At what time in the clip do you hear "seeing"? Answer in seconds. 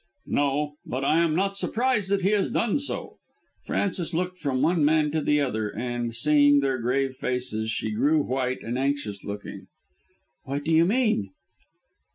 6.15-6.59